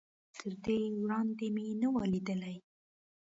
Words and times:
تر 0.37 0.51
دې 0.65 0.79
وړاندې 1.01 1.47
مې 1.55 1.67
نه 1.81 1.87
و 1.93 1.95
ليدلی. 2.11 2.57